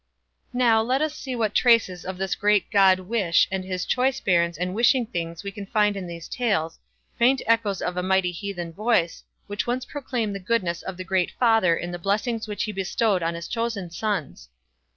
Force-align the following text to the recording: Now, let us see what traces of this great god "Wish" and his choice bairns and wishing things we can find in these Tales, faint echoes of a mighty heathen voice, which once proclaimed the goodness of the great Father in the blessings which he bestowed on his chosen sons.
Now, 0.51 0.81
let 0.81 1.03
us 1.03 1.13
see 1.15 1.35
what 1.35 1.53
traces 1.53 2.05
of 2.05 2.17
this 2.17 2.33
great 2.33 2.71
god 2.71 3.01
"Wish" 3.01 3.47
and 3.51 3.63
his 3.63 3.85
choice 3.85 4.19
bairns 4.19 4.57
and 4.57 4.73
wishing 4.73 5.05
things 5.05 5.43
we 5.43 5.51
can 5.51 5.67
find 5.67 5.95
in 5.95 6.07
these 6.07 6.27
Tales, 6.27 6.79
faint 7.19 7.43
echoes 7.45 7.83
of 7.83 7.97
a 7.97 8.01
mighty 8.01 8.31
heathen 8.31 8.73
voice, 8.73 9.23
which 9.45 9.67
once 9.67 9.85
proclaimed 9.85 10.33
the 10.33 10.39
goodness 10.39 10.81
of 10.81 10.97
the 10.97 11.03
great 11.03 11.29
Father 11.33 11.75
in 11.77 11.91
the 11.91 11.99
blessings 11.99 12.47
which 12.47 12.63
he 12.63 12.71
bestowed 12.71 13.21
on 13.21 13.35
his 13.35 13.47
chosen 13.47 13.91
sons. 13.91 14.49